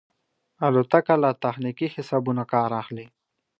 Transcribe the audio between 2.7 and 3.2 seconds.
اخلي.